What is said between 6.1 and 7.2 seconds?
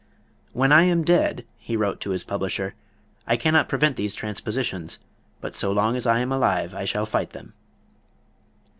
am alive I shall